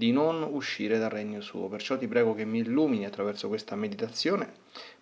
[0.00, 1.68] di non uscire dal regno suo.
[1.68, 4.50] Perciò ti prego che mi illumini attraverso questa meditazione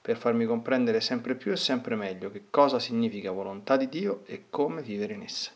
[0.02, 4.46] per farmi comprendere sempre più e sempre meglio che cosa significa volontà di Dio e
[4.50, 5.52] come vivere in essa.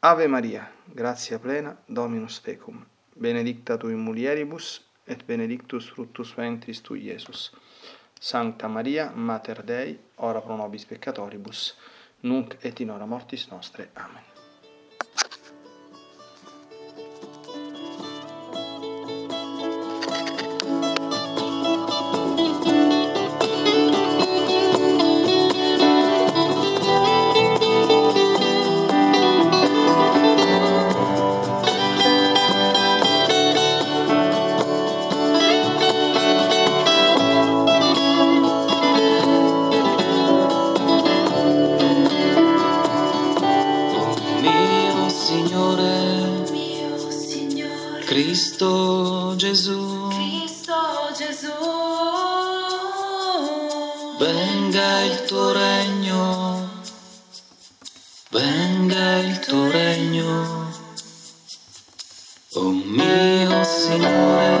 [0.00, 6.94] Ave Maria, grazia plena, Dominus tecum, benedicta tu in mulieribus et benedictus fructus ventris tu,
[6.94, 7.52] Iesus.
[8.18, 11.76] Sancta Maria, Mater Dei, ora pro nobis peccatoribus,
[12.22, 13.90] nunc et in hora mortis nostre.
[13.92, 14.35] Amen.
[48.56, 50.72] Cristo Gesù, Cristo
[51.14, 51.52] Gesù.
[54.18, 56.68] venga il tuo regno,
[58.30, 60.72] venga il tuo regno,
[62.54, 64.55] oh mio Signore,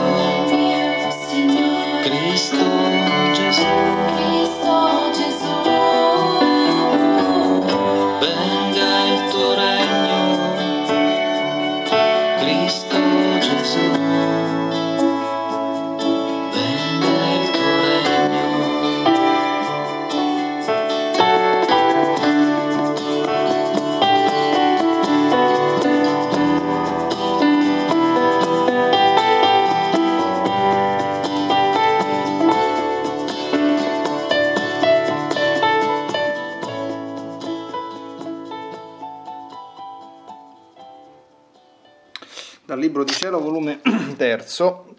[44.56, 44.96] terzo,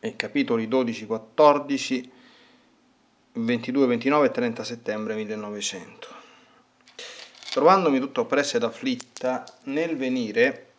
[0.00, 2.12] e capitoli 12, 14,
[3.32, 6.08] 22, 29 e 30 settembre 1900.
[7.50, 10.72] Trovandomi tutto oppresso ed afflitta, nel venire,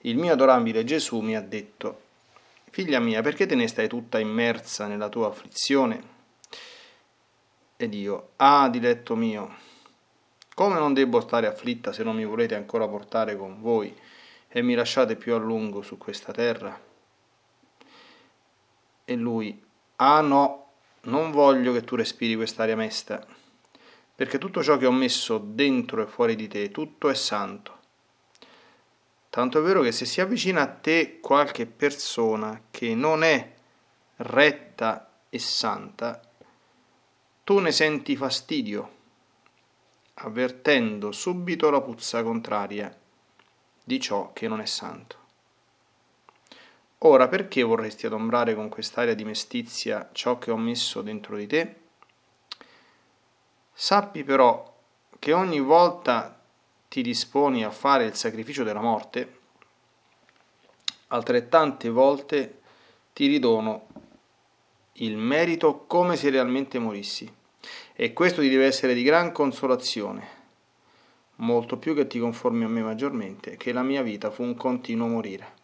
[0.00, 2.00] il mio adorabile Gesù mi ha detto,
[2.70, 6.10] Figlia mia, perché te ne stai tutta immersa nella tua afflizione?
[7.76, 9.56] Ed io, ah, diletto mio,
[10.54, 13.94] come non debbo stare afflitta se non mi volete ancora portare con voi
[14.54, 16.78] e mi lasciate più a lungo su questa terra?
[19.04, 19.60] E lui,
[19.96, 20.66] ah no,
[21.04, 23.26] non voglio che tu respiri quest'aria mesta,
[24.14, 27.80] perché tutto ciò che ho messo dentro e fuori di te, tutto è santo.
[29.30, 33.54] Tanto è vero che se si avvicina a te qualche persona che non è
[34.16, 36.20] retta e santa,
[37.42, 38.96] tu ne senti fastidio,
[40.14, 42.94] avvertendo subito la puzza contraria
[43.84, 45.16] di ciò che non è santo.
[47.04, 51.76] Ora perché vorresti adombrare con quest'aria di mestizia ciò che ho messo dentro di te?
[53.72, 54.72] Sappi però
[55.18, 56.40] che ogni volta
[56.88, 59.38] ti disponi a fare il sacrificio della morte,
[61.08, 62.60] altrettante volte
[63.12, 63.86] ti ridono
[64.94, 67.32] il merito come se realmente morissi.
[67.94, 70.31] E questo ti deve essere di gran consolazione,
[71.36, 75.06] molto più che ti conformi a me maggiormente, che la mia vita fu un continuo
[75.06, 75.60] morire.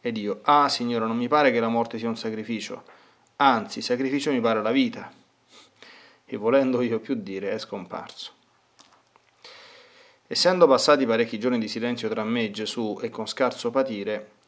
[0.00, 2.84] Ed io, ah Signore, non mi pare che la morte sia un sacrificio,
[3.36, 5.12] anzi, sacrificio mi pare la vita.
[6.24, 8.32] E volendo io più dire, è scomparso.
[10.26, 14.38] Essendo passati parecchi giorni di silenzio tra me e Gesù e con scarso patire,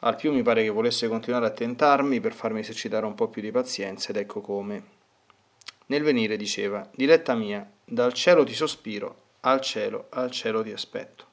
[0.00, 3.40] al più mi pare che volesse continuare a tentarmi per farmi esercitare un po' più
[3.40, 4.99] di pazienza ed ecco come.
[5.90, 11.26] Nel venire diceva, Diletta mia, dal cielo ti sospiro, al cielo, al cielo ti aspetto.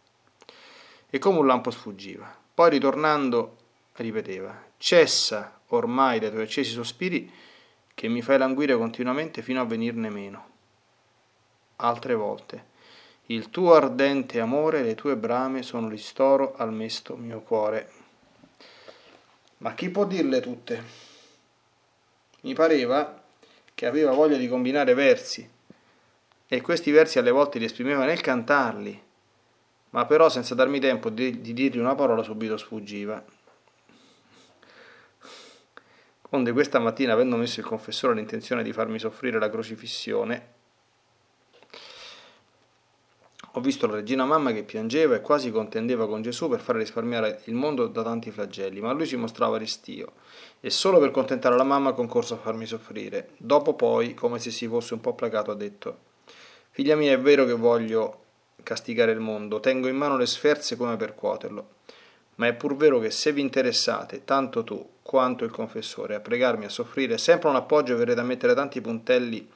[1.11, 2.35] E come un lampo sfuggiva.
[2.55, 3.57] Poi ritornando
[3.93, 7.31] ripeteva, Cessa ormai dai tuoi accesi sospiri
[7.93, 10.45] che mi fai languire continuamente fino a venirne meno.
[11.77, 12.75] altre volte.
[13.27, 17.91] Il tuo ardente amore le tue brame sono ristoro al mesto mio cuore.
[19.57, 20.83] Ma chi può dirle tutte?
[22.41, 23.16] Mi pareva
[23.77, 25.47] che aveva voglia di combinare versi
[26.47, 28.99] e questi versi alle volte li esprimeva nel cantarli,
[29.91, 33.23] ma però senza darmi tempo di, di dirgli una parola subito sfuggiva.
[36.31, 40.55] Onde questa mattina, avendo messo il confessore l'intenzione di farmi soffrire la crocifissione,
[43.57, 47.41] ho visto la regina mamma che piangeva e quasi contendeva con Gesù per fare risparmiare
[47.45, 50.11] il mondo da tanti flagelli, ma lui si mostrava restio
[50.59, 53.29] e solo per contentare la mamma concorso a farmi soffrire.
[53.37, 55.97] Dopo poi, come se si fosse un po' placato, ha detto
[56.69, 58.25] Figlia mia, è vero che voglio
[58.61, 61.69] castigare il mondo, tengo in mano le sferze come per cuoterlo,
[62.35, 66.65] ma è pur vero che se vi interessate, tanto tu quanto il confessore, a pregarmi,
[66.65, 69.49] a soffrire, sempre un appoggio verrete a mettere tanti puntelli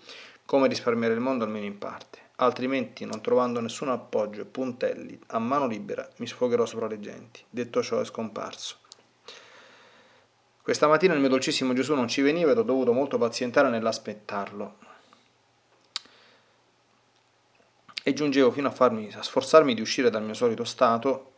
[0.43, 2.29] come risparmiare il mondo almeno in parte.
[2.41, 7.43] Altrimenti, non trovando nessun appoggio e puntelli, a mano libera mi sfogherò sopra le genti.
[7.47, 8.77] Detto ciò è scomparso.
[10.63, 14.77] Questa mattina il mio dolcissimo Gesù non ci veniva ed ho dovuto molto pazientare nell'aspettarlo.
[18.03, 21.29] E giungevo fino a, farmi, a sforzarmi di uscire dal mio solito stato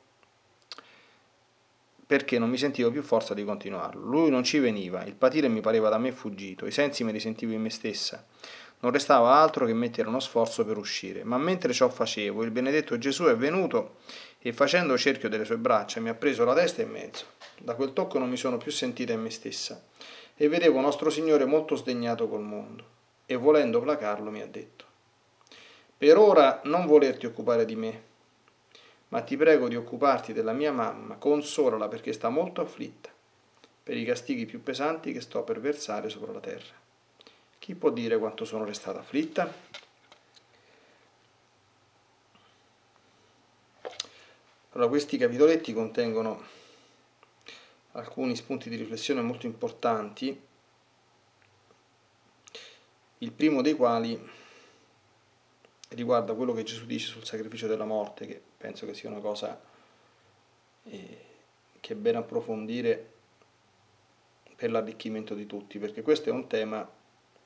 [2.08, 4.06] perché non mi sentivo più forza di continuarlo.
[4.06, 7.20] Lui non ci veniva, il patire mi pareva da me fuggito, i sensi me li
[7.20, 8.26] sentivo in me stessa.
[8.84, 12.98] Non restava altro che mettere uno sforzo per uscire, ma mentre ciò facevo, il benedetto
[12.98, 13.96] Gesù è venuto
[14.40, 17.24] e facendo cerchio delle sue braccia mi ha preso la testa in mezzo.
[17.58, 19.82] Da quel tocco non mi sono più sentita in me stessa
[20.36, 22.84] e vedevo nostro Signore molto sdegnato col mondo
[23.26, 24.84] e volendo placarlo mi ha detto
[25.98, 28.04] Per ora non volerti occupare di me,
[29.08, 33.10] ma ti prego di occuparti della mia mamma, consolala perché sta molto afflitta
[33.82, 36.83] per i castighi più pesanti che sto per versare sopra la terra.
[37.64, 39.50] Chi può dire quanto sono restata afflitta?
[44.72, 46.44] Allora, questi capitoletti contengono
[47.94, 50.38] alcuni spunti di riflessione molto importanti,
[53.20, 54.22] il primo dei quali
[55.92, 59.58] riguarda quello che Gesù dice sul sacrificio della morte, che penso che sia una cosa
[60.84, 61.26] eh,
[61.80, 63.12] che è bene approfondire
[64.54, 67.02] per l'arricchimento di tutti, perché questo è un tema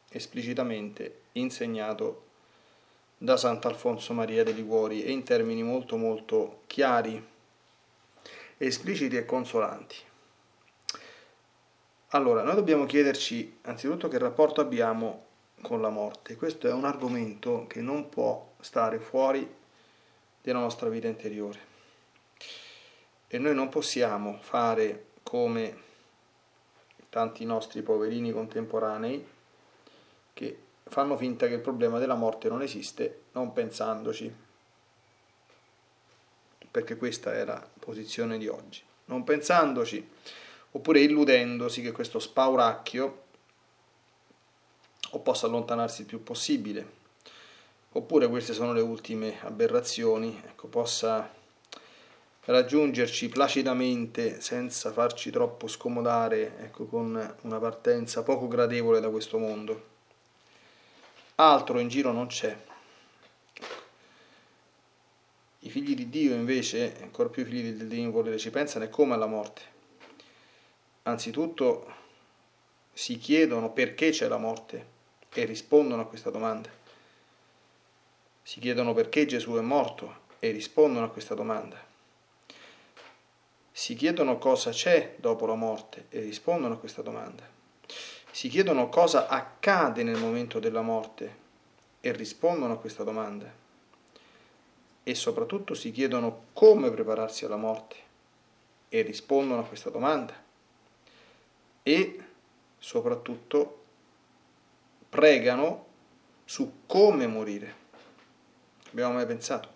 [0.09, 2.25] esplicitamente insegnato
[3.18, 7.24] da Sant'Alfonso Maria de Liguori e in termini molto molto chiari,
[8.57, 9.95] espliciti e consolanti.
[12.12, 15.25] Allora, noi dobbiamo chiederci anzitutto che rapporto abbiamo
[15.62, 16.36] con la morte.
[16.36, 19.56] Questo è un argomento che non può stare fuori
[20.42, 21.59] della nostra vita interiore.
[23.27, 25.86] E noi non possiamo fare come
[27.09, 29.36] tanti nostri poverini contemporanei
[30.38, 34.31] che fanno finta che il problema della morte non esiste, non pensandoci.
[36.69, 38.84] Perché questa è la posizione di oggi.
[39.06, 40.07] Non pensandoci,
[40.72, 43.24] oppure illudendosi che questo spauracchio
[45.12, 46.95] o possa allontanarsi il più possibile,
[47.94, 51.33] oppure queste sono le ultime aberrazioni, ecco, possa
[52.42, 59.87] raggiungerci placidamente senza farci troppo scomodare ecco, con una partenza poco gradevole da questo mondo.
[61.39, 62.57] Altro in giro non c'è.
[65.59, 68.90] I figli di Dio invece, ancora più i figli del divino volere, ci pensano e
[68.90, 69.61] come alla morte.
[71.04, 71.94] Anzitutto
[72.92, 74.85] si chiedono perché c'è la morte
[75.31, 76.71] e rispondono a questa domanda.
[78.42, 81.80] Si chiedono perché Gesù è morto e rispondono a questa domanda.
[83.71, 87.56] Si chiedono cosa c'è dopo la morte e rispondono a questa domanda.
[88.37, 91.37] Si chiedono cosa accade nel momento della morte
[91.99, 93.51] e rispondono a questa domanda.
[95.01, 97.95] E soprattutto si chiedono come prepararsi alla morte
[98.89, 100.35] e rispondono a questa domanda.
[101.81, 102.19] E
[102.77, 103.85] soprattutto
[105.09, 105.85] pregano
[106.45, 107.73] su come morire.
[108.91, 109.69] Abbiamo mai pensato?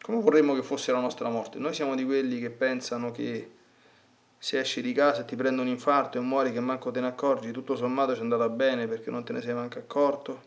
[0.00, 1.60] Come vorremmo che fosse la nostra morte?
[1.60, 3.57] Noi siamo di quelli che pensano che
[4.38, 7.08] se esci di casa e ti prende un infarto e muori che manco te ne
[7.08, 10.46] accorgi, tutto sommato ci è andata bene perché non te ne sei manco accorto.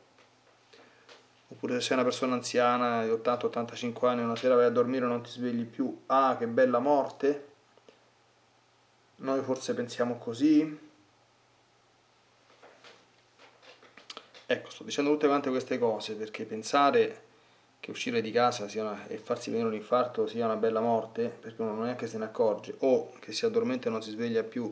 [1.50, 5.10] Oppure se sei una persona anziana di 80-85 anni una sera vai a dormire e
[5.10, 7.48] non ti svegli più, ah che bella morte.
[9.18, 10.90] Noi forse pensiamo così,
[14.52, 17.22] Ecco, sto dicendo tutte quante queste cose perché pensare
[17.82, 21.64] che uscire di casa una, e farsi venire un infarto sia una bella morte, perché
[21.64, 24.72] uno neanche se ne accorge, o che si addormenta e non si sveglia più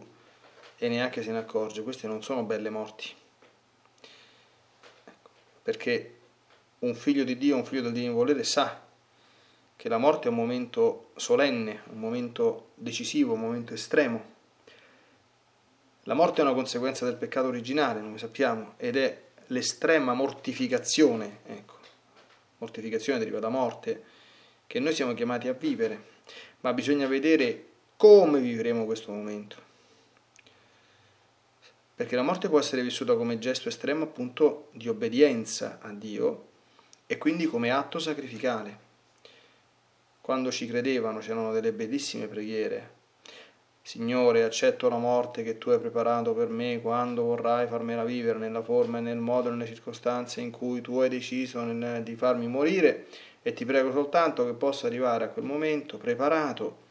[0.77, 3.11] e neanche se ne accorge, queste non sono belle morti.
[5.05, 5.29] Ecco,
[5.63, 6.17] perché
[6.79, 8.79] un figlio di Dio, un figlio del divino volere, sa
[9.75, 14.37] che la morte è un momento solenne, un momento decisivo, un momento estremo.
[16.03, 21.78] La morte è una conseguenza del peccato originale, noi sappiamo, ed è l'estrema mortificazione, ecco,
[22.59, 24.03] mortificazione deriva da morte,
[24.67, 26.03] che noi siamo chiamati a vivere,
[26.61, 27.65] ma bisogna vedere
[27.97, 29.67] come vivremo questo momento.
[31.95, 36.47] Perché la morte può essere vissuta come gesto estremo appunto di obbedienza a Dio
[37.07, 38.87] e quindi come atto sacrificale.
[40.21, 42.98] Quando ci credevano c'erano delle bellissime preghiere.
[43.81, 48.61] Signore, accetto la morte che tu hai preparato per me quando vorrai farmela vivere nella
[48.61, 53.07] forma e nel modo e nelle circostanze in cui tu hai deciso di farmi morire.
[53.41, 56.87] E ti prego soltanto che possa arrivare a quel momento preparato,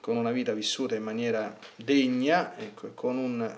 [0.00, 3.54] con una vita vissuta in maniera degna, ecco, con un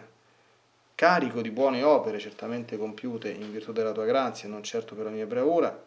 [0.95, 5.11] carico di buone opere certamente compiute in virtù della tua grazia, non certo per la
[5.11, 5.85] mia bravura,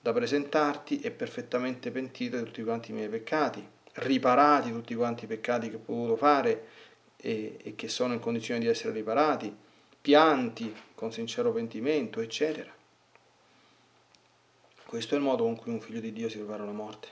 [0.00, 5.28] da presentarti e perfettamente pentito di tutti quanti i miei peccati, riparati tutti quanti i
[5.28, 6.68] peccati che ho potuto fare
[7.16, 9.54] e, e che sono in condizione di essere riparati,
[10.00, 12.72] pianti con sincero pentimento, eccetera.
[14.84, 17.08] Questo è il modo con cui un figlio di Dio si prepara alla morte,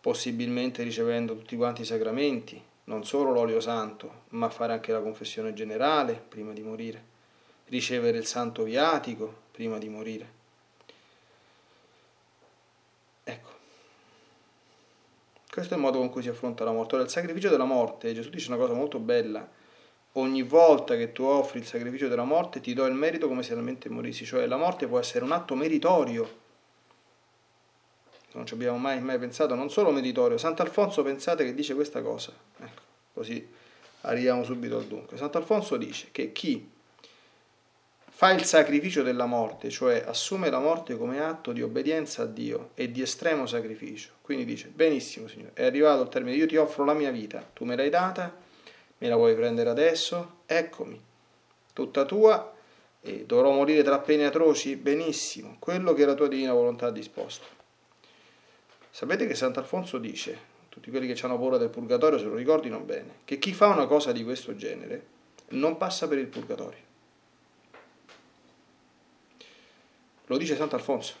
[0.00, 5.54] possibilmente ricevendo tutti quanti i sacramenti, non solo l'olio santo, ma fare anche la confessione
[5.54, 7.02] generale prima di morire,
[7.66, 10.36] ricevere il santo viatico prima di morire.
[13.24, 13.57] Ecco,
[15.50, 16.94] questo è il modo con cui si affronta la morte.
[16.94, 19.48] Ora, il sacrificio della morte, Gesù dice una cosa molto bella,
[20.12, 23.52] ogni volta che tu offri il sacrificio della morte ti do il merito come se
[23.52, 26.46] realmente morissi, cioè la morte può essere un atto meritorio
[28.38, 30.38] non ci abbiamo mai, mai pensato, non solo meritorio.
[30.38, 33.46] Sant'Alfonso pensate che dice questa cosa, ecco, così
[34.02, 35.16] arriviamo subito al dunque.
[35.16, 36.70] Sant'Alfonso dice che chi
[38.18, 42.70] fa il sacrificio della morte, cioè assume la morte come atto di obbedienza a Dio
[42.74, 46.84] e di estremo sacrificio, quindi dice, benissimo Signore, è arrivato il termine, io ti offro
[46.84, 48.36] la mia vita, tu me l'hai data,
[48.98, 51.00] me la vuoi prendere adesso, eccomi,
[51.72, 52.52] tutta tua,
[53.02, 57.46] e dovrò morire tra pene atroci, benissimo, quello che la tua divina volontà ha disposto.
[58.90, 60.36] Sapete che Sant'Alfonso dice,
[60.70, 63.86] tutti quelli che hanno paura del purgatorio se lo ricordino bene, che chi fa una
[63.86, 65.06] cosa di questo genere
[65.50, 66.87] non passa per il purgatorio.
[70.28, 71.14] Lo dice Sant'Alfonso.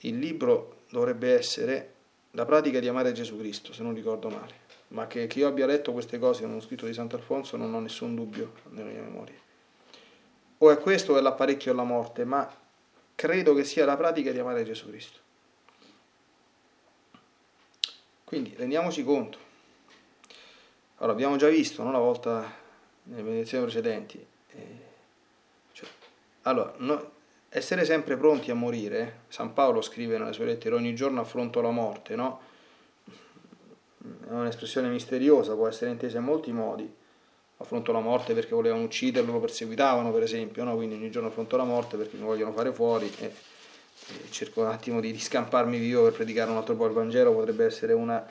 [0.00, 1.94] Il libro dovrebbe essere
[2.32, 4.54] La pratica di amare Gesù Cristo, se non ricordo male,
[4.88, 7.80] ma che, che io abbia letto queste cose in uno scritto di Sant'Alfonso non ho
[7.80, 9.34] nessun dubbio nella mia memoria.
[10.58, 12.48] O è questo o è l'apparecchio alla morte, ma
[13.14, 15.18] credo che sia la pratica di amare Gesù Cristo.
[18.24, 19.38] Quindi rendiamoci conto.
[20.96, 22.54] Allora, abbiamo già visto no, una volta
[23.04, 24.26] nelle benedizioni precedenti.
[24.50, 24.80] Eh,
[25.72, 25.88] cioè,
[26.42, 27.12] allora, no,
[27.56, 31.70] essere sempre pronti a morire, San Paolo scrive nelle sue lettere, ogni giorno affronto la
[31.70, 32.40] morte, no?
[34.28, 36.86] È un'espressione misteriosa, può essere intesa in molti modi.
[37.56, 40.74] Affronto la morte perché volevano ucciderlo, lo perseguitavano, per esempio, no?
[40.74, 43.10] Quindi ogni giorno affronto la morte perché mi vogliono fare fuori.
[43.20, 43.32] E,
[44.28, 47.94] cerco un attimo di riscamparmi vivo per predicare un altro po' il Vangelo, potrebbe essere
[47.94, 48.22] una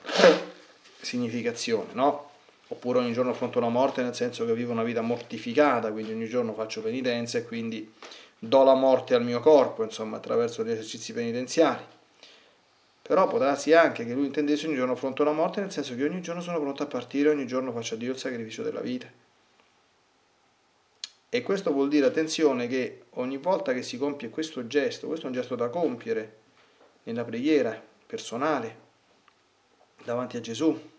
[0.98, 2.30] significazione, no?
[2.68, 6.26] Oppure ogni giorno affronto la morte nel senso che vivo una vita mortificata, quindi ogni
[6.26, 7.92] giorno faccio penitenza e quindi
[8.44, 11.84] do la morte al mio corpo, insomma, attraverso gli esercizi penitenziali.
[13.00, 16.04] Però può darsi anche che lui intendesse ogni giorno affronto la morte nel senso che
[16.04, 19.06] ogni giorno sono pronto a partire, ogni giorno faccio a Dio il sacrificio della vita.
[21.28, 25.28] E questo vuol dire, attenzione, che ogni volta che si compie questo gesto, questo è
[25.28, 26.38] un gesto da compiere
[27.04, 28.76] nella preghiera personale
[30.02, 30.90] davanti a Gesù,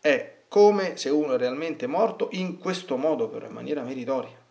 [0.00, 4.44] è come se uno è realmente morto in questo modo, però in maniera meritoria.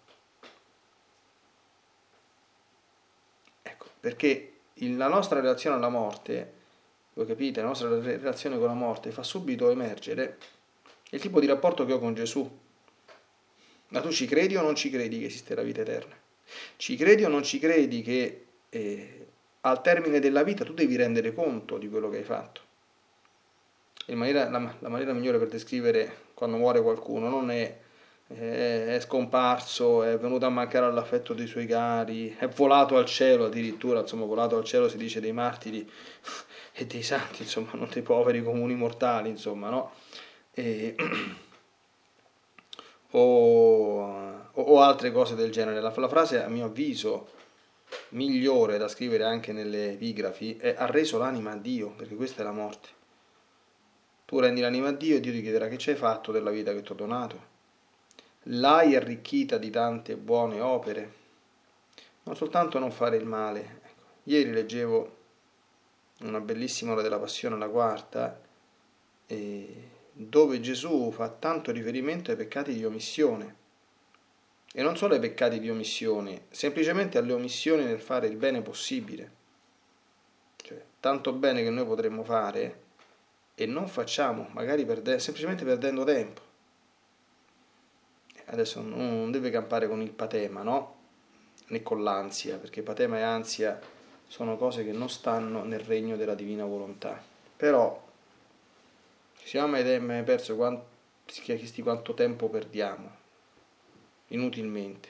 [3.61, 6.53] Ecco, perché la nostra relazione alla morte,
[7.13, 10.38] voi capite, la nostra relazione con la morte fa subito emergere
[11.09, 12.47] il tipo di rapporto che ho con Gesù
[13.88, 16.13] ma tu ci credi o non ci credi che esiste la vita eterna?
[16.75, 19.27] Ci credi o non ci credi che eh,
[19.62, 22.62] al termine della vita tu devi rendere conto di quello che hai fatto?
[24.09, 27.75] Maniera, la, la, maniera migliore per descrivere quando muore qualcuno non è,
[28.27, 33.46] è, è scomparso, è venuto a mancare all'affetto dei suoi cari, è volato al cielo
[33.46, 35.89] addirittura, insomma volato al cielo si dice dei martiri
[36.74, 39.94] e dei santi, insomma non dei poveri comuni mortali, insomma, no?
[40.51, 40.96] E,
[43.12, 45.79] o, o altre cose del genere.
[45.79, 47.29] La, la, frase, a mio avviso,
[48.10, 52.44] migliore da scrivere anche nelle epigrafi è ha reso l'anima a Dio, perché questa è
[52.44, 52.89] la morte.
[54.25, 56.74] Tu rendi l'anima a Dio e Dio ti chiederà che ci hai fatto della vita
[56.74, 57.54] che ti ho donato.
[58.49, 61.13] L'hai arricchita di tante buone opere,
[62.23, 63.79] non soltanto non fare il male.
[63.83, 65.15] Ecco, ieri leggevo
[66.19, 68.39] una bellissima ora della Passione, la quarta,
[70.11, 73.55] dove Gesù fa tanto riferimento ai peccati di omissione.
[74.71, 79.31] E non solo ai peccati di omissione, semplicemente alle omissioni nel fare il bene possibile.
[80.57, 82.83] Cioè, tanto bene che noi potremmo fare
[83.55, 86.41] e non facciamo, magari perde- semplicemente perdendo tempo.
[88.45, 90.93] Adesso non deve campare con il patema, no?
[91.67, 93.79] Né con l'ansia, perché patema e ansia
[94.27, 97.21] sono cose che non stanno nel regno della divina volontà.
[97.55, 98.03] Però
[99.37, 100.85] ci siamo mai, perso quanto,
[101.81, 103.23] quanto tempo perdiamo
[104.27, 105.09] inutilmente.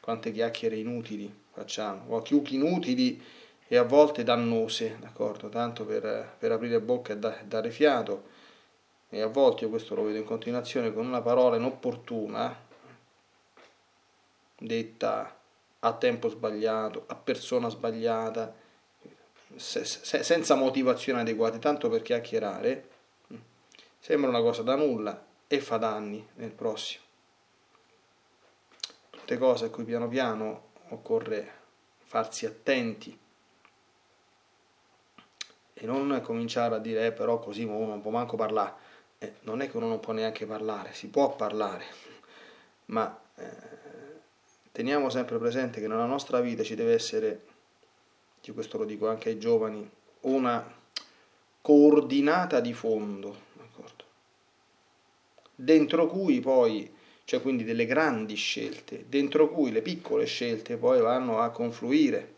[0.00, 3.20] Quante chiacchiere inutili facciamo, o chiuchi inutili
[3.66, 5.48] e a volte dannose, d'accordo?
[5.48, 8.34] Tanto per, per aprire bocca e da, dare fiato.
[9.16, 12.54] E a volte, io questo lo vedo in continuazione, con una parola inopportuna,
[14.58, 15.38] detta
[15.78, 18.54] a tempo sbagliato, a persona sbagliata,
[19.54, 22.88] se, se, senza motivazioni adeguate, tanto per chiacchierare,
[23.98, 27.04] sembra una cosa da nulla e fa danni nel prossimo.
[29.08, 31.52] Tutte cose a cui piano piano occorre
[32.00, 33.18] farsi attenti
[35.72, 38.85] e non cominciare a dire eh, però così uno non può manco parlare.
[39.18, 41.84] Eh, non è che uno non può neanche parlare, si può parlare,
[42.86, 43.44] ma eh,
[44.72, 47.44] teniamo sempre presente che nella nostra vita ci deve essere,
[48.42, 49.88] io questo lo dico anche ai giovani,
[50.20, 50.74] una
[51.62, 53.44] coordinata di fondo,
[55.56, 56.94] dentro cui poi,
[57.24, 62.34] cioè quindi delle grandi scelte, dentro cui le piccole scelte poi vanno a confluire.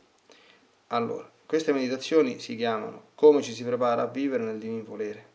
[0.89, 5.28] Allora, queste meditazioni si chiamano Come ci si prepara a vivere nel divin volere.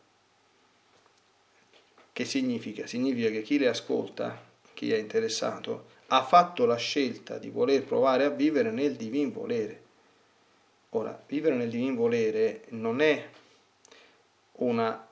[2.14, 2.86] Che significa?
[2.86, 4.40] Significa che chi le ascolta,
[4.72, 9.82] chi è interessato, ha fatto la scelta di voler provare a vivere nel divin volere.
[10.90, 13.28] Ora, vivere nel divin volere non è
[14.58, 15.08] una,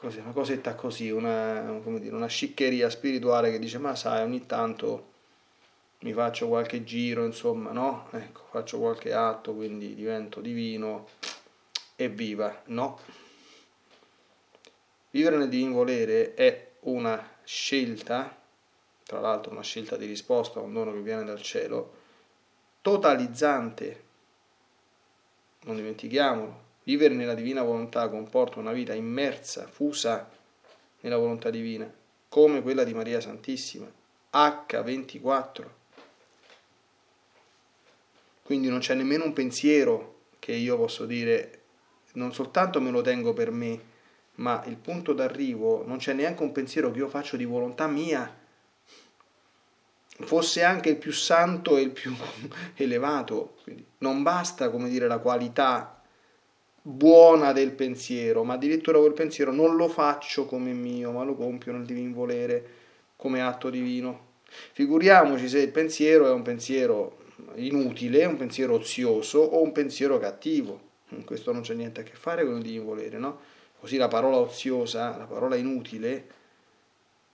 [0.00, 5.08] una cosetta così, una, dire, una sciccheria spirituale che dice ma sai ogni tanto
[5.98, 8.08] mi faccio qualche giro, insomma, no?
[8.12, 11.08] Ecco, faccio qualche atto, quindi divento divino
[11.96, 12.62] e viva.
[12.68, 12.98] No.
[15.10, 18.36] Vivere nel divino volere è una scelta,
[19.04, 21.94] tra l'altro una scelta di risposta a un dono che viene dal cielo,
[22.82, 24.04] totalizzante.
[25.62, 30.28] Non dimentichiamolo, vivere nella divina volontà comporta una vita immersa, fusa
[31.00, 31.92] nella volontà divina,
[32.28, 33.90] come quella di Maria Santissima,
[34.32, 35.76] H24
[38.48, 41.64] quindi non c'è nemmeno un pensiero che io posso dire,
[42.12, 43.78] non soltanto me lo tengo per me,
[44.38, 48.36] ma il punto d'arrivo non c'è neanche un pensiero che io faccio di volontà mia,
[50.20, 52.14] fosse anche il più santo e il più
[52.74, 53.56] elevato.
[53.62, 56.00] Quindi non basta, come dire, la qualità
[56.80, 61.72] buona del pensiero, ma addirittura quel pensiero non lo faccio come mio, ma lo compio
[61.72, 62.66] nel divin volere,
[63.16, 64.26] come atto divino.
[64.72, 67.18] Figuriamoci se il pensiero è un pensiero
[67.56, 70.86] inutile, un pensiero ozioso o un pensiero cattivo.
[71.24, 73.40] Questo non c'è niente a che fare con il divino volere, no?
[73.80, 76.26] Così la parola oziosa, la parola inutile,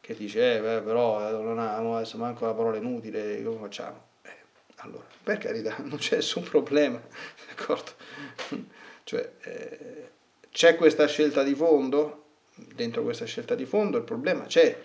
[0.00, 4.02] che dice, eh, però eh, non abbiamo adesso manco la parola inutile, come facciamo?
[4.22, 4.36] Eh,
[4.76, 7.00] allora, per carità, non c'è nessun problema,
[7.48, 7.92] d'accordo?
[9.04, 10.10] Cioè, eh,
[10.50, 14.78] c'è questa scelta di fondo, dentro questa scelta di fondo il problema c'è,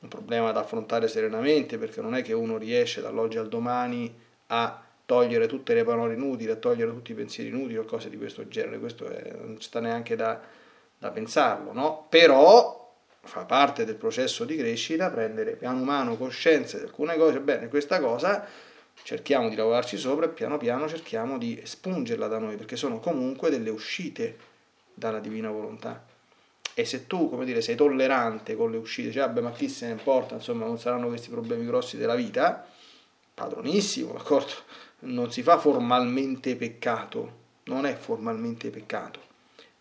[0.00, 4.12] un problema da affrontare serenamente, perché non è che uno riesce dall'oggi al domani
[4.48, 8.16] a togliere tutte le parole inutili, a togliere tutti i pensieri inutili o cose di
[8.16, 10.40] questo genere, questo è, non sta neanche da,
[11.06, 12.06] da pensarlo, no?
[12.08, 17.68] Però fa parte del processo di crescita prendere piano umano coscienza di alcune cose, bene,
[17.68, 18.46] questa cosa
[19.02, 23.50] cerchiamo di lavorarci sopra e piano piano cerchiamo di espungerla da noi, perché sono comunque
[23.50, 24.36] delle uscite
[24.94, 26.04] dalla divina volontà.
[26.74, 29.86] E se tu, come dire, sei tollerante con le uscite, cioè, vabbè, ma chi se
[29.86, 32.66] ne importa, insomma, non saranno questi problemi grossi della vita,
[33.32, 34.52] padronissimo, d'accordo?
[35.00, 39.20] Non si fa formalmente peccato, non è formalmente peccato,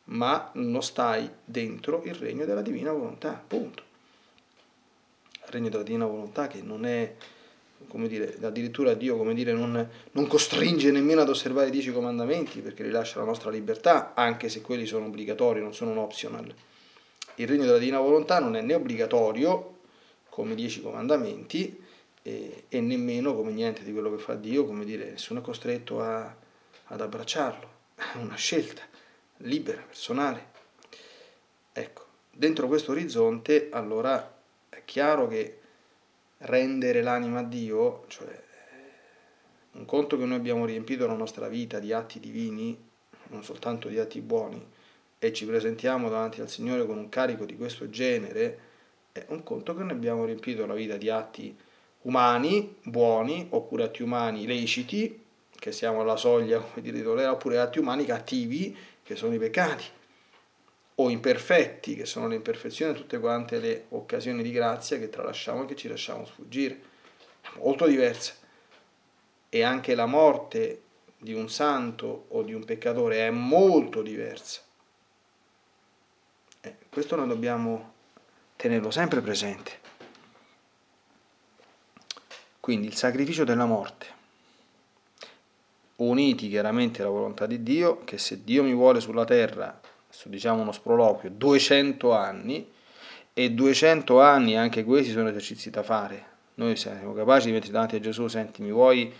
[0.05, 3.83] ma non stai dentro il regno della divina volontà, punto.
[5.33, 7.15] Il regno della divina volontà che non è,
[7.87, 12.59] come dire, addirittura Dio, come dire, non, non costringe nemmeno ad osservare i dieci comandamenti
[12.61, 16.53] perché rilascia la nostra libertà, anche se quelli sono obbligatori, non sono un optional.
[17.35, 19.73] Il regno della divina volontà non è né obbligatorio,
[20.29, 21.81] come i dieci comandamenti,
[22.21, 26.01] e, e, nemmeno come niente di quello che fa Dio, come dire, nessuno è costretto
[26.01, 26.35] a,
[26.85, 28.81] ad abbracciarlo, è una scelta
[29.37, 30.53] libera, personale.
[31.71, 34.37] Ecco, dentro questo orizzonte allora
[34.69, 35.59] è chiaro che
[36.39, 38.43] rendere l'anima a Dio, cioè
[39.75, 42.77] Un conto che noi abbiamo riempito la nostra vita di atti divini,
[43.27, 44.65] non soltanto di atti buoni,
[45.19, 48.59] e ci presentiamo davanti al Signore con un carico di questo genere,
[49.11, 51.53] è un conto che noi abbiamo riempito la vita di atti
[52.03, 57.57] umani, buoni, oppure atti umani leciti, che siamo alla soglia, come dire, di tollerare, oppure
[57.57, 59.85] atti umani cattivi, che sono i peccati,
[60.95, 65.65] o imperfetti, che sono le imperfezioni, tutte quante le occasioni di grazia che tralasciamo e
[65.67, 66.81] che ci lasciamo sfuggire.
[67.59, 68.33] Molto diversa.
[69.47, 70.81] E anche la morte
[71.17, 74.61] di un santo o di un peccatore è molto diversa.
[76.61, 77.93] Eh, questo noi dobbiamo
[78.55, 79.83] tenerlo sempre presente.
[82.59, 84.07] Quindi il sacrificio della morte,
[85.97, 89.79] uniti chiaramente alla volontà di Dio, che se Dio mi vuole sulla terra,
[90.25, 92.71] diciamo uno sproloquio, 200 anni,
[93.33, 96.33] e 200 anni anche questi sono esercizi da fare.
[96.55, 99.11] Noi siamo capaci di mettere davanti a Gesù, senti, mi vuoi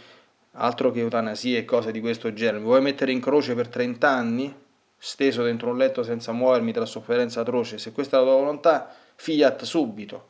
[0.54, 4.10] altro che eutanasia e cose di questo genere, mi vuoi mettere in croce per 30
[4.10, 4.56] anni,
[4.98, 8.94] steso dentro un letto senza muovermi tra sofferenza atroce, se questa è la tua volontà,
[9.16, 10.30] fiat subito.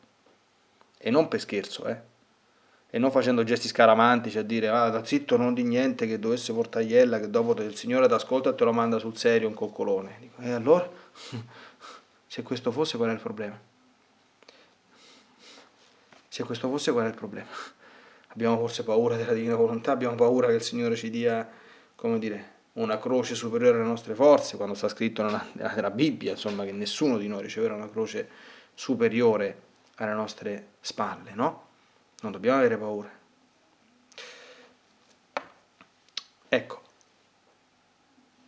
[0.98, 2.14] E non per scherzo, eh
[2.96, 7.20] e non facendo gesti scaramantici a dire ah zitto non di niente che dovesse portagliella
[7.20, 10.16] che dopo il Signore ti ascolta e te lo manda sul serio un coccolone.
[10.18, 10.90] Dico, e allora?
[12.26, 13.60] Se questo fosse qual è il problema?
[16.30, 17.50] Se questo fosse qual è il problema?
[18.30, 21.46] Abbiamo forse paura della divina volontà abbiamo paura che il Signore ci dia
[21.96, 26.64] come dire una croce superiore alle nostre forze quando sta scritto nella, nella Bibbia insomma
[26.64, 28.30] che nessuno di noi riceverà una croce
[28.74, 29.64] superiore
[29.96, 31.65] alle nostre spalle no?
[32.22, 33.10] Non dobbiamo avere paura.
[36.48, 36.82] Ecco,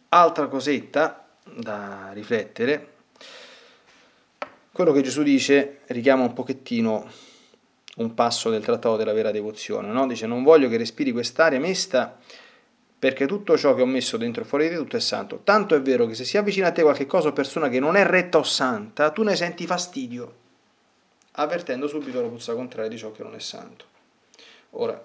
[0.10, 2.94] altra cosetta da riflettere,
[4.72, 7.10] quello che Gesù dice richiama un pochettino
[7.98, 10.06] un passo del trattato della vera devozione, no?
[10.06, 12.18] dice non voglio che respiri quest'aria mesta
[13.00, 15.42] perché tutto ciò che ho messo dentro e fuori di te tutto è santo.
[15.44, 17.96] Tanto è vero che se si avvicina a te qualche cosa o persona che non
[17.96, 20.46] è retta o santa, tu ne senti fastidio
[21.40, 23.86] avvertendo subito la puzza contraria di ciò che non è santo.
[24.72, 25.04] Ora,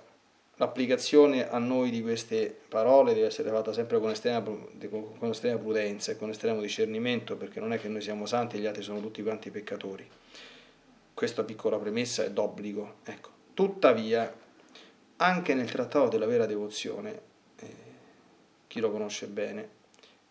[0.56, 6.12] l'applicazione a noi di queste parole deve essere fatta sempre con estrema, con estrema prudenza
[6.12, 9.00] e con estremo discernimento, perché non è che noi siamo santi e gli altri sono
[9.00, 10.08] tutti quanti peccatori.
[11.14, 12.96] Questa piccola premessa è d'obbligo.
[13.04, 13.30] Ecco.
[13.54, 14.32] Tuttavia,
[15.16, 17.20] anche nel trattato della vera devozione,
[17.56, 17.74] eh,
[18.66, 19.80] chi lo conosce bene,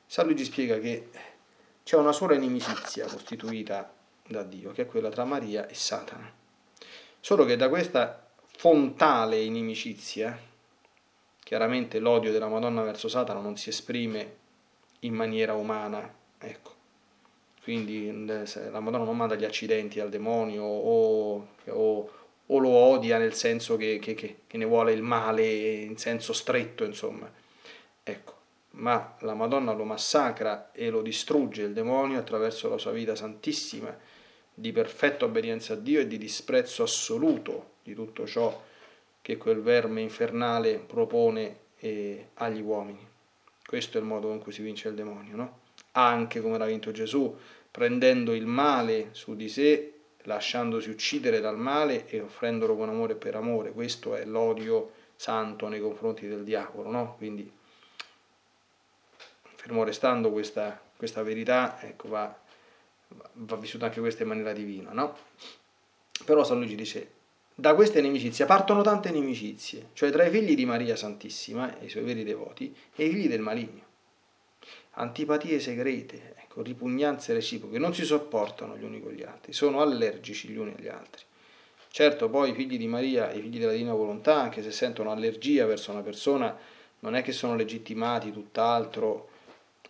[0.08, 1.10] San Luigi spiega che
[1.84, 4.00] c'è una sola inimicizia costituita
[4.32, 6.32] da Dio, che è quella tra Maria e Satana.
[7.20, 10.38] Solo che da questa fontale inimicizia,
[11.44, 14.38] chiaramente l'odio della Madonna verso Satana non si esprime
[15.02, 16.80] in maniera umana, ecco.
[17.64, 22.12] Quindi la Madonna non manda gli accidenti al demonio o, o,
[22.46, 26.84] o lo odia nel senso che, che, che, ne vuole il male in senso stretto,
[26.84, 27.32] insomma.
[28.02, 28.34] Ecco,
[28.72, 33.96] ma la Madonna lo massacra e lo distrugge il demonio attraverso la sua vita santissima
[34.62, 38.64] di perfetta obbedienza a Dio e di disprezzo assoluto di tutto ciò
[39.20, 43.06] che quel verme infernale propone eh, agli uomini.
[43.66, 45.60] Questo è il modo in cui si vince il demonio, no?
[45.94, 47.36] Anche come l'ha vinto Gesù,
[47.72, 49.94] prendendo il male su di sé,
[50.24, 53.72] lasciandosi uccidere dal male e offrendolo con amore per amore.
[53.72, 57.16] Questo è l'odio santo nei confronti del diavolo, no?
[57.18, 57.52] Quindi,
[59.56, 62.40] fermo restando questa, questa verità, ecco, va
[63.34, 65.18] va vissuta anche questa in maniera divina, no?
[66.26, 67.12] Però San Luigi dice,
[67.54, 71.90] da queste inimicizie partono tante inimicizie, cioè tra i figli di Maria Santissima e i
[71.90, 73.90] suoi veri devoti e i figli del maligno.
[74.96, 80.50] Antipatie segrete, ecco, ripugnanze reciproche, non si sopportano gli uni con gli altri, sono allergici
[80.50, 81.24] gli uni agli altri.
[81.90, 85.66] Certo, poi i figli di Maria i figli della Divina Volontà, anche se sentono allergia
[85.66, 86.58] verso una persona,
[87.00, 89.30] non è che sono legittimati, tutt'altro,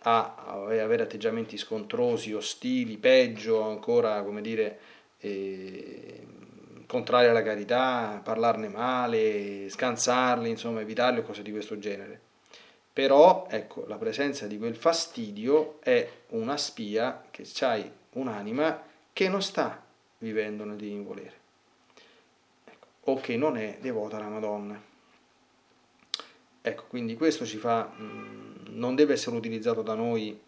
[0.02, 4.78] a avere atteggiamenti scontrosi, ostili, peggio ancora, come dire,
[5.18, 6.26] eh,
[6.86, 12.20] contrari alla carità, parlarne male, scansarli, insomma, evitarli o cose di questo genere.
[12.92, 19.40] Però, ecco, la presenza di quel fastidio è una spia che c'hai un'anima che non
[19.40, 19.82] sta
[20.18, 21.34] vivendo nel divino volere,
[22.64, 24.80] ecco, o che non è devota alla Madonna.
[26.60, 27.84] Ecco, quindi questo ci fa...
[27.84, 30.38] Mh, non deve essere utilizzato da noi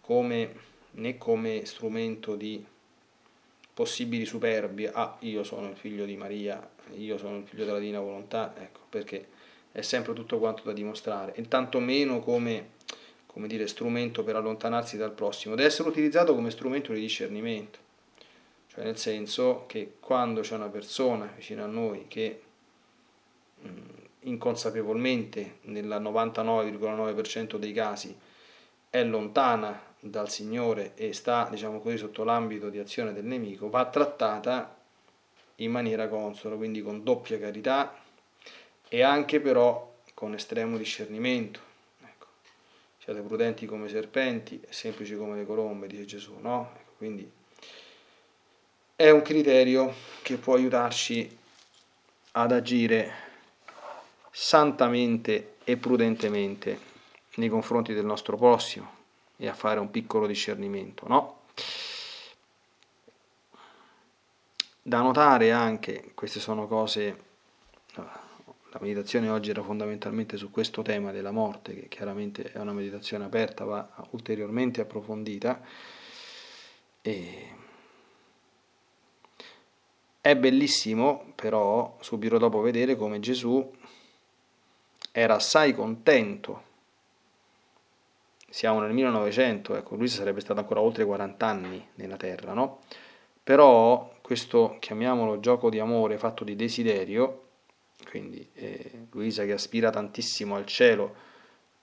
[0.00, 0.54] come,
[0.92, 2.64] né come strumento di
[3.72, 8.00] possibili superbi, ah io sono il figlio di Maria, io sono il figlio della Divina
[8.00, 9.28] Volontà, ecco, perché
[9.72, 12.72] è sempre tutto quanto da dimostrare, e tanto meno come,
[13.26, 17.78] come dire, strumento per allontanarsi dal prossimo, deve essere utilizzato come strumento di discernimento,
[18.66, 22.42] cioè nel senso che quando c'è una persona vicino a noi che
[23.66, 28.16] mm, inconsapevolmente nel 99,9% dei casi
[28.90, 33.86] è lontana dal Signore e sta, diciamo così, sotto l'ambito di azione del nemico, va
[33.86, 34.76] trattata
[35.56, 37.94] in maniera consona, quindi con doppia carità
[38.88, 41.60] e anche però con estremo discernimento.
[42.02, 42.26] Ecco.
[42.98, 46.72] Siate prudenti come serpenti e semplici come le colombe, dice Gesù, no?
[46.74, 47.30] Ecco, quindi
[48.96, 51.38] è un criterio che può aiutarci
[52.32, 53.28] ad agire
[54.30, 56.78] santamente e prudentemente
[57.34, 58.98] nei confronti del nostro prossimo
[59.36, 61.38] e a fare un piccolo discernimento, no?
[64.82, 67.24] Da notare anche, queste sono cose,
[67.94, 73.24] la meditazione oggi era fondamentalmente su questo tema della morte, che chiaramente è una meditazione
[73.24, 75.60] aperta, va ulteriormente approfondita.
[77.02, 77.48] E
[80.20, 83.70] è bellissimo però subito dopo vedere come Gesù
[85.12, 86.68] era assai contento.
[88.48, 92.80] Siamo nel 1900, ecco, lui sarebbe stato ancora oltre 40 anni nella terra, no?
[93.42, 97.48] Però questo, chiamiamolo gioco di amore fatto di desiderio,
[98.08, 101.28] quindi eh, Luisa che aspira tantissimo al cielo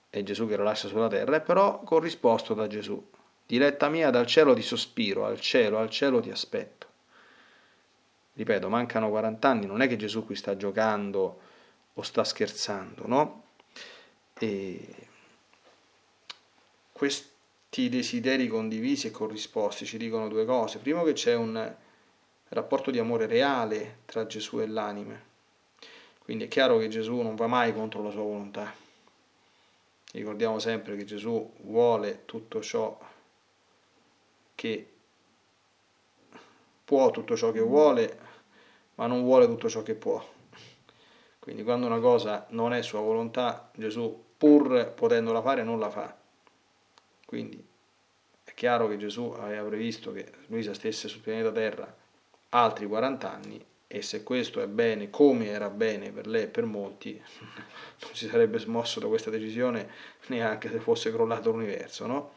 [0.09, 3.01] e Gesù che lo lascia sulla terra, è però corrisposto da Gesù.
[3.45, 6.85] Diletta mia, dal cielo ti sospiro, al cielo, al cielo ti aspetto.
[8.33, 11.39] Ripeto, mancano 40 anni, non è che Gesù qui sta giocando
[11.97, 13.43] o sta scherzando, no?
[14.39, 14.95] E
[16.91, 20.77] questi desideri condivisi e corrisposti ci dicono due cose.
[20.77, 21.75] Primo che c'è un
[22.49, 25.25] rapporto di amore reale tra Gesù e l'anime.
[26.19, 28.71] Quindi è chiaro che Gesù non va mai contro la sua volontà.
[30.11, 32.97] Ricordiamo sempre che Gesù vuole tutto ciò
[34.53, 34.91] che
[36.85, 38.19] può, tutto ciò che vuole,
[38.95, 40.35] ma non vuole tutto ciò che può.
[41.47, 46.13] Quindi quando una cosa non è sua volontà, Gesù pur potendola fare non la fa.
[47.25, 47.65] Quindi
[48.43, 51.95] è chiaro che Gesù aveva previsto che Luisa stesse sul pianeta Terra
[52.49, 56.65] altri 40 anni e se questo è bene come era bene per lei e per
[56.65, 59.89] molti, non si sarebbe smosso da questa decisione
[60.25, 62.33] neanche se fosse crollato l'universo, no?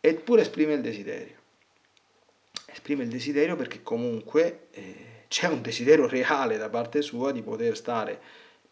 [0.00, 1.36] Eppure esprime il desiderio.
[2.64, 4.68] Esprime il desiderio perché comunque...
[4.70, 8.20] Eh, c'è un desiderio reale da parte sua di poter stare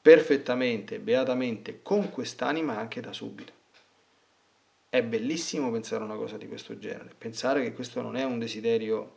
[0.01, 3.53] perfettamente, beatamente con quest'anima anche da subito.
[4.89, 9.17] È bellissimo pensare una cosa di questo genere, pensare che questo non è un desiderio,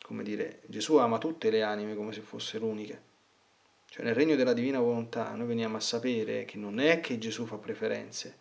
[0.00, 2.98] come dire, Gesù ama tutte le anime come se fosse l'unica.
[3.90, 7.44] Cioè nel regno della divina volontà noi veniamo a sapere che non è che Gesù
[7.44, 8.38] fa preferenze,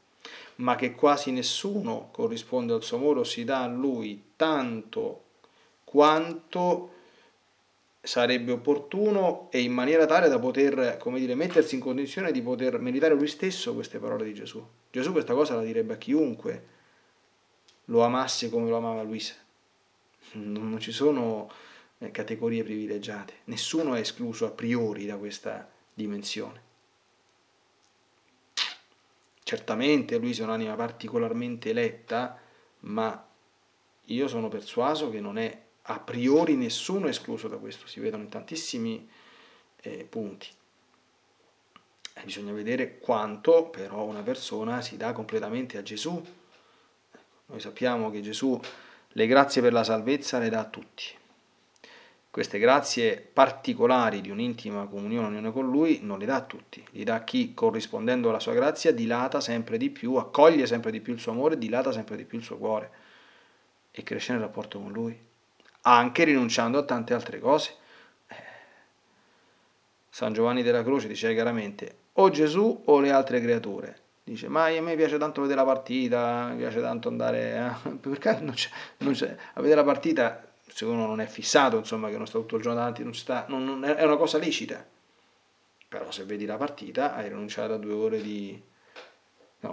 [0.56, 5.24] ma che quasi nessuno corrisponde al suo amore o si dà a lui tanto
[5.84, 7.02] quanto
[8.06, 12.78] sarebbe opportuno e in maniera tale da poter, come dire, mettersi in condizione di poter
[12.80, 14.62] meritare lui stesso queste parole di Gesù.
[14.92, 16.68] Gesù questa cosa la direbbe a chiunque
[17.86, 19.36] lo amasse come lo amava Luisa.
[20.34, 21.50] Non ci sono
[22.00, 26.62] eh, categorie privilegiate, nessuno è escluso a priori da questa dimensione.
[29.44, 32.38] Certamente Luisa è un'anima particolarmente eletta,
[32.82, 33.28] ma
[34.08, 38.24] io sono persuaso che non è a priori nessuno è escluso da questo, si vedono
[38.24, 39.08] in tantissimi
[39.82, 40.48] eh, punti.
[42.16, 46.24] E bisogna vedere quanto però una persona si dà completamente a Gesù.
[47.12, 48.58] Ecco, noi sappiamo che Gesù
[49.08, 51.04] le grazie per la salvezza le dà a tutti.
[52.30, 57.04] Queste grazie particolari di un'intima comunione unione con Lui non le dà a tutti, li
[57.04, 61.14] dà a chi corrispondendo alla sua grazia dilata sempre di più, accoglie sempre di più
[61.14, 62.92] il suo amore, dilata sempre di più il suo cuore
[63.92, 65.32] e cresce nel rapporto con Lui
[65.84, 67.76] anche rinunciando a tante altre cose.
[68.28, 68.36] Eh,
[70.10, 74.02] San Giovanni della Croce dice chiaramente o Gesù o le altre creature.
[74.24, 77.78] Dice, ma a me piace tanto vedere la partita, mi piace tanto andare...
[77.84, 77.90] Eh?
[78.00, 78.70] Perché non c'è,
[79.00, 82.40] non c'è, a vedere la partita, se uno non è fissato, insomma, che non sta
[82.40, 84.86] tutto il giorno davanti, non sta, non, non è una cosa lecita.
[85.90, 88.60] Però se vedi la partita hai rinunciato a due ore di,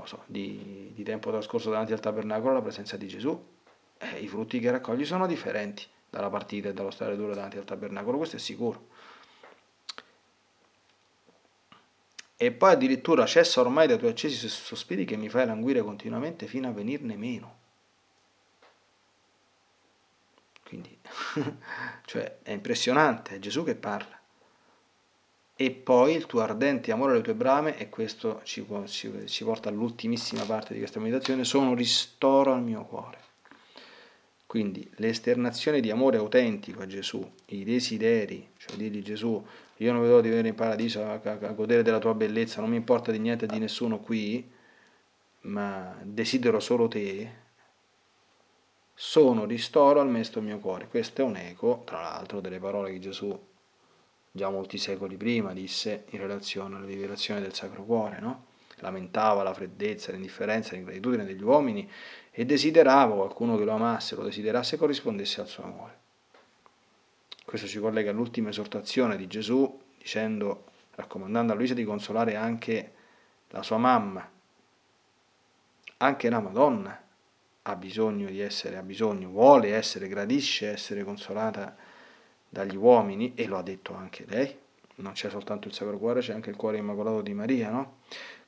[0.04, 3.46] so, di, di tempo trascorso davanti al tabernacolo alla presenza di Gesù.
[3.98, 7.64] Eh, I frutti che raccogli sono differenti dalla partita e dallo stare duro davanti al
[7.64, 8.88] tabernacolo, questo è sicuro.
[12.36, 16.68] E poi addirittura cessa ormai dai tuoi accesi sospiri che mi fai languire continuamente fino
[16.68, 17.58] a venirne meno.
[20.64, 20.98] Quindi,
[22.06, 24.18] cioè, è impressionante, è Gesù che parla.
[25.54, 29.68] E poi il tuo ardente amore alle tue brame, e questo ci, ci, ci porta
[29.68, 33.29] all'ultimissima parte di questa meditazione, sono ristoro al mio cuore.
[34.50, 40.20] Quindi l'esternazione di amore autentico a Gesù, i desideri, cioè dirgli Gesù, io non vedo
[40.20, 43.20] di venire in paradiso a, a- a godere della tua bellezza, non mi importa di
[43.20, 44.50] niente di nessuno qui,
[45.42, 47.30] ma desidero solo te,
[48.92, 50.88] sono ristoro al mesto mio cuore.
[50.88, 53.40] Questo è un eco, tra l'altro, delle parole che Gesù
[54.32, 58.46] già molti secoli prima disse in relazione alla liberazione del Sacro Cuore, no?
[58.80, 61.90] Lamentava la freddezza, l'indifferenza, l'ingratitudine degli uomini
[62.30, 65.98] e desiderava qualcuno che lo amasse, lo desiderasse e corrispondesse al suo amore.
[67.44, 70.64] Questo ci collega all'ultima esortazione di Gesù, dicendo,
[70.94, 72.92] raccomandando a Luisa di consolare anche
[73.48, 74.28] la sua mamma,
[75.98, 77.02] anche la Madonna
[77.62, 81.76] ha bisogno di essere, ha bisogno, vuole essere, gradisce essere consolata
[82.48, 84.56] dagli uomini e lo ha detto anche lei.
[84.96, 87.98] Non c'è soltanto il Sacro Cuore, c'è anche il cuore immacolato di Maria, no?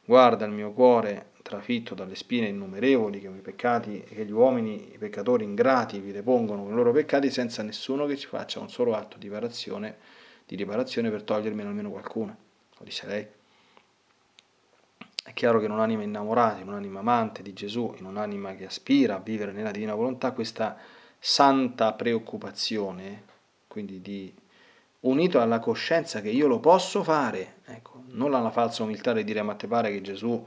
[0.05, 4.99] Guarda il mio cuore trafitto dalle spine innumerevoli che i peccati, che gli uomini, i
[4.99, 8.95] peccatori ingrati vi depongono con i loro peccati senza nessuno che ci faccia un solo
[8.95, 9.97] atto di riparazione,
[10.47, 12.37] di riparazione per togliermene almeno qualcuno.
[12.79, 13.27] Lo disse lei.
[15.25, 19.17] È chiaro che in un'anima innamorata, in un'anima amante di Gesù, in un'anima che aspira
[19.17, 20.77] a vivere nella divina volontà, questa
[21.19, 23.25] santa preoccupazione,
[23.69, 24.35] quindi di,
[25.03, 29.43] unito alla coscienza che io lo posso fare, ecco, non alla falsa umiltà di dire
[29.43, 30.45] ma te pare che Gesù,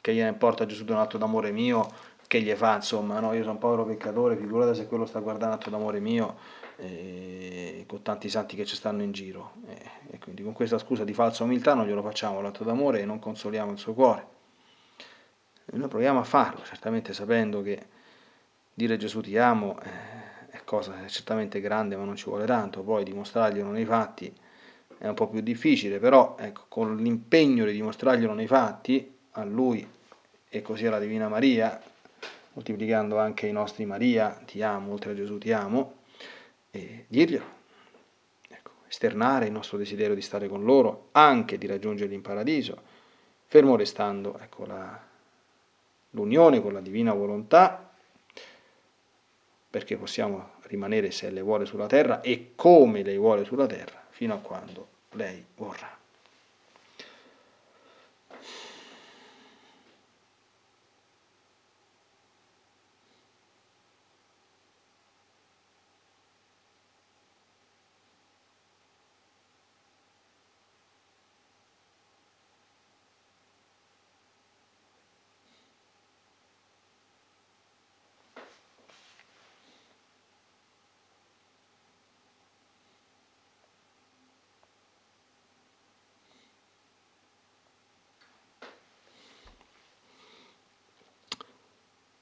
[0.00, 1.88] che gliene importa Gesù di un atto d'amore mio,
[2.26, 5.54] che gli fa, insomma, no, io sono un povero peccatore, figurate se quello sta guardando
[5.54, 6.36] un atto d'amore mio,
[6.76, 9.54] eh, con tanti santi che ci stanno in giro.
[9.66, 13.04] Eh, e quindi con questa scusa di falsa umiltà non glielo facciamo l'atto d'amore e
[13.04, 14.26] non consoliamo il suo cuore.
[15.66, 17.84] E noi proviamo a farlo, certamente sapendo che
[18.72, 20.19] dire Gesù ti amo eh,
[20.70, 24.32] è cosa certamente grande, ma non ci vuole tanto, poi dimostrarglielo nei fatti
[24.98, 29.84] è un po' più difficile, però ecco, con l'impegno di dimostrarglielo nei fatti a lui
[30.48, 31.80] e così alla Divina Maria,
[32.52, 36.02] moltiplicando anche i nostri Maria, ti amo, oltre a Gesù ti amo,
[36.70, 37.44] e dirglielo,
[38.48, 42.80] ecco, esternare il nostro desiderio di stare con loro, anche di raggiungerli in paradiso,
[43.46, 45.00] fermo restando ecco, la,
[46.10, 47.90] l'unione con la divina volontà,
[49.70, 54.34] perché possiamo rimanere se lei vuole sulla terra e come lei vuole sulla terra, fino
[54.34, 55.99] a quando lei vorrà.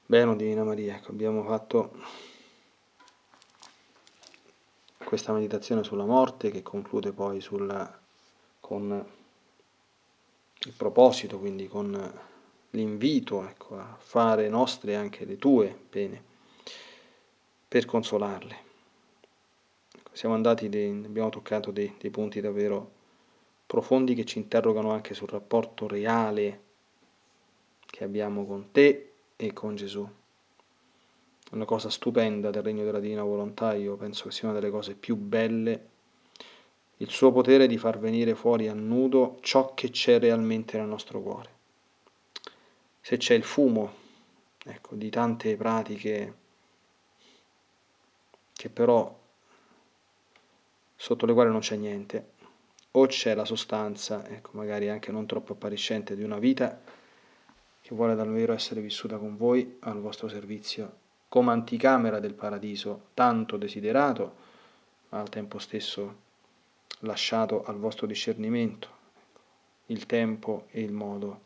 [0.09, 1.91] Bene, Divina Maria, ecco, abbiamo fatto
[5.03, 7.95] questa meditazione sulla morte che conclude poi sulla,
[8.59, 9.05] con
[10.57, 12.19] il proposito, quindi con
[12.71, 16.23] l'invito ecco, a fare nostre anche le tue pene
[17.67, 18.57] per consolarle.
[19.95, 22.93] Ecco, siamo andati, dei, abbiamo toccato dei, dei punti davvero
[23.67, 26.63] profondi che ci interrogano anche sul rapporto reale
[27.85, 29.08] che abbiamo con te
[29.41, 30.05] e con Gesù.
[31.51, 34.95] Una cosa stupenda del regno della divina volontà, io penso che sia una delle cose
[34.95, 35.87] più belle,
[36.97, 41.21] il suo potere di far venire fuori a nudo ciò che c'è realmente nel nostro
[41.21, 41.49] cuore.
[42.99, 43.93] Se c'è il fumo,
[44.65, 46.33] ecco, di tante pratiche
[48.51, 49.17] che però
[50.97, 52.31] sotto le quali non c'è niente,
[52.91, 56.98] o c'è la sostanza, ecco, magari anche non troppo appariscente, di una vita
[57.89, 60.97] che vuole davvero essere vissuta con voi al vostro servizio
[61.27, 64.35] come anticamera del paradiso, tanto desiderato,
[65.09, 66.17] ma al tempo stesso
[66.99, 68.89] lasciato al vostro discernimento,
[69.87, 71.41] il tempo e il modo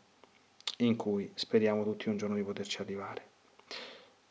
[0.78, 3.22] in cui speriamo tutti un giorno di poterci arrivare.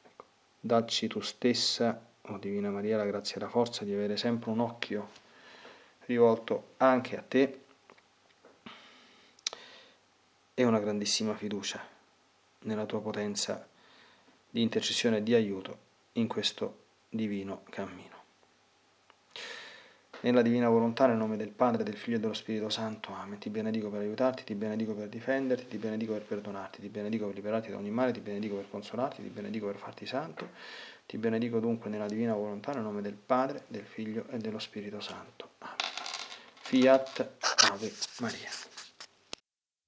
[0.03, 0.25] Ecco,
[0.59, 4.51] dacci tu stessa, o oh Divina Maria, la grazia e la forza di avere sempre
[4.51, 5.09] un occhio
[6.05, 7.61] rivolto anche a te
[10.53, 11.92] e una grandissima fiducia
[12.63, 13.67] nella tua potenza
[14.49, 15.77] di intercessione e di aiuto
[16.13, 18.21] in questo divino cammino.
[20.21, 23.39] Nella divina volontà, nel nome del Padre, del Figlio e dello Spirito Santo, Amen.
[23.39, 27.35] Ti benedico per aiutarti, ti benedico per difenderti, ti benedico per perdonarti, ti benedico per
[27.35, 30.49] liberarti da ogni male, ti benedico per consolarti, ti benedico per farti santo.
[31.05, 35.01] Ti benedico dunque nella divina volontà, nel nome del Padre, del Figlio e dello Spirito
[35.01, 35.49] Santo.
[35.57, 35.75] Amen.
[36.61, 37.29] Fiat
[37.69, 38.72] Ave Maria.